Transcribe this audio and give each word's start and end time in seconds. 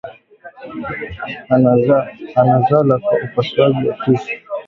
Anazala 2.35 2.99
kwa 2.99 3.13
upasuaji 3.25 3.87
wa 3.89 3.93
kisu 3.95 4.29